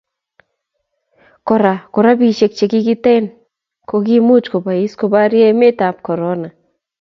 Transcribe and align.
Kora 1.47 1.73
ko 1.91 1.97
robishiek 2.05 2.51
che 2.57 2.65
kikitet 2.71 3.25
ko 3.87 3.95
kiimuch 4.05 4.47
kobois 4.51 4.91
koborie 4.99 5.45
emetab 5.53 5.95
korona 6.05 6.49